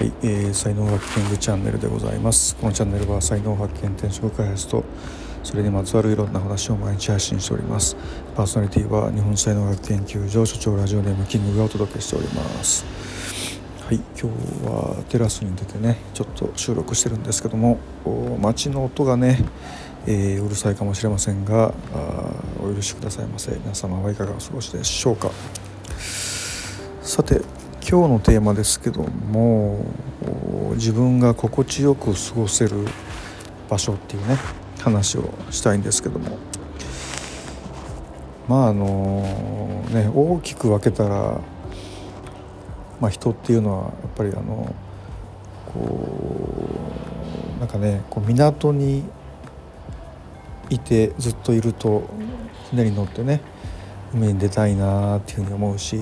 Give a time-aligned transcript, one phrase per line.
[0.00, 2.56] はいえー、才能発見チャンネルでございます。
[2.56, 4.82] このチャンネルは才能発見転職開発と
[5.44, 7.98] それにまつわるいろんな話を毎日配信しております。
[8.34, 12.86] パーソナリティは日本才能学研究所所長ラジオネームキングがお届けしております。
[13.84, 17.78] はい今日はテラスに出てねちょっと収録してるんですけども
[18.40, 19.44] 街の音がね
[20.06, 21.74] えー、うるさいかもしれませんが
[22.58, 23.52] お許しくださいませ。
[23.52, 25.30] 皆様はいかがお過ごしでしょうか。
[27.90, 29.84] 今日のテーマですけども
[30.74, 32.86] 自分が心地よく過ごせる
[33.68, 34.36] 場所っていうね
[34.78, 36.38] 話をしたいんですけども。
[38.46, 39.22] まああの
[39.90, 41.40] ね大きく分けたら、
[43.00, 44.72] まあ、人っていうのはやっぱりあの
[45.66, 46.08] こ
[47.56, 49.02] うなんかねこう港に
[50.68, 52.04] いてずっといると
[52.70, 53.40] 船に乗ってね
[54.14, 55.98] 海に出たいなっていうふうに思うし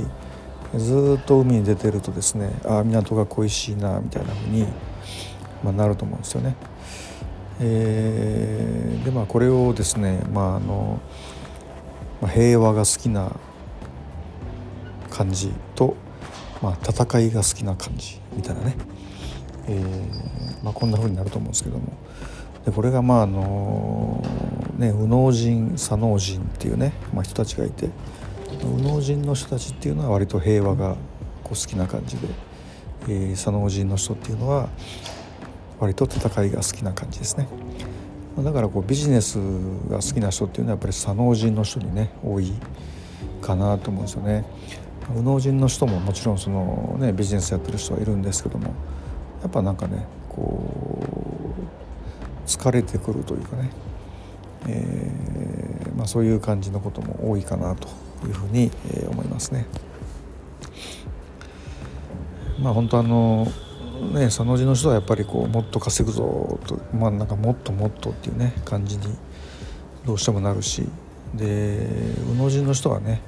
[0.76, 4.66] ずっと海に出てるとですねああ港が恋しいなみたいなふうに、
[5.64, 6.56] まあ、なると思うんですよね。
[7.60, 11.00] えー、でまあこれをですね、まああの
[12.20, 13.32] まあ、平和が好きな
[15.10, 15.96] 感じと、
[16.62, 18.76] まあ、戦いが好きな感じみたいなね、
[19.66, 21.92] えーまあ、こんなふうになると思うんですけども
[22.64, 24.22] でこれがまああの
[24.76, 27.90] ね右脳人左脳人っていうね、まあ、人たちがいて
[28.52, 30.96] 右脳人の人たちっていうのは割と平和が
[31.44, 32.28] こう好きな感じで、
[33.08, 34.68] えー、左脳人の人っていうのは
[35.78, 37.48] 割と戦いが好きな感じですね。
[38.42, 39.36] だからこうビジネス
[39.88, 42.52] が好きな人っていうのはやっぱり左脳人の人にね多い
[43.42, 44.44] かなと思うんですよね。
[45.10, 48.66] 右脳人の人ももちろんその、ね、ビジネスやってる人はいるんですけども
[49.42, 50.68] やっぱなんかねこ
[52.44, 53.70] う疲れてくるというかね、
[54.68, 57.88] えーまあ、そういう感じのことも多いかなと
[58.26, 59.66] いうふうに、え思いますね。
[62.60, 63.46] まあ本当あの
[64.12, 69.16] ね佐野寺の人はやっぱりこうもっと稼ぐぞとまあなんかもっともっとっていうね感じに
[70.06, 70.88] どうしてもなるし
[71.34, 71.88] で
[72.32, 73.20] 宇野寺の人はね、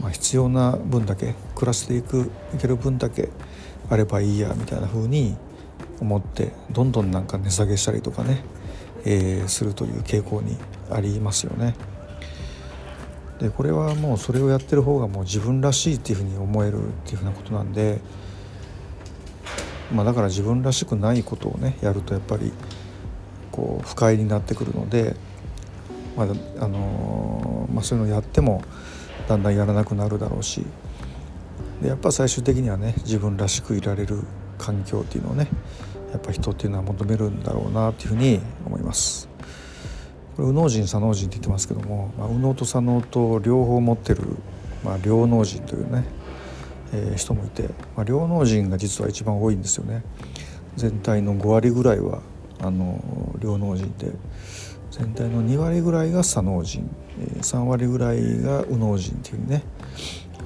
[0.00, 3.30] まあ、必要な分だけ暮らしていくいける分だけ
[3.90, 5.36] あればいいやみたいな風に
[6.00, 8.42] 思ってどんどんなんか値下げしたりとかね、
[9.04, 10.56] えー、するという傾向に
[10.90, 11.74] ありますよね。
[13.40, 18.00] でこれはもうそれをやってる方がもう自分らしいっていうふうに思えるっていうふうなことなんで、
[19.92, 22.52] まあ、だから自分らしくないことをねやるとやっぱり
[23.52, 25.16] こう不快になってくるので、
[26.16, 26.26] まあ
[26.60, 28.62] あのまあ、そういうのをやっても
[29.28, 30.64] だんだんやらなくなるだろうし
[31.82, 34.22] でやっぱ最終的にはね自分らしくいられる
[34.58, 35.48] 環境っていうのをね
[36.12, 39.28] やっぱ人っていうのは求めるんだろうなっていうふうに思います。
[40.36, 44.22] これ右脳人左脳人って言ってますけども、まあ、右脳と左脳と両方持ってる、
[44.84, 46.04] まあ、両脳人というね、
[46.92, 47.62] えー、人もいて、
[47.96, 50.04] まあ、両脳人が実は一番多いんですよね。
[50.76, 52.20] 全体の5割ぐらいは
[52.60, 53.00] あの
[53.38, 54.12] 両脳人で
[54.90, 59.62] 全体の2割ぐらいが左脳人、えー、3割ぐらいが右脳人っていうね、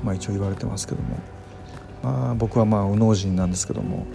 [0.05, 1.19] まあ、一応言われてますけども、
[2.03, 4.07] まあ、僕はまあ右脳人なんですけども、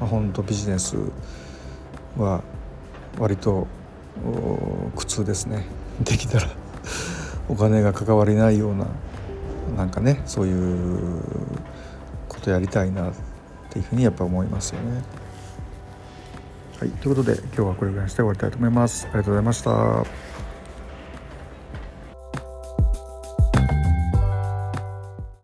[0.00, 0.96] まあ、本当ビジネス
[2.16, 2.42] は
[3.16, 3.68] 割と
[4.96, 5.64] 苦痛ですね
[6.02, 6.48] できたら
[7.48, 8.86] お金が関わりないような
[9.76, 11.20] なんかねそういう
[12.28, 13.12] ことやりたいなっ
[13.70, 15.02] ていうふうにやっぱ思いますよね。
[16.80, 19.06] はい、ということで今日はこれぐらいにして終わりたいと思います。
[19.06, 20.29] ありがとうございました。